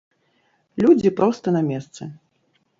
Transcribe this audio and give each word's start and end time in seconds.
Людзі 0.85 1.13
проста 1.21 1.47
на 1.59 1.63
месцы. 1.71 2.03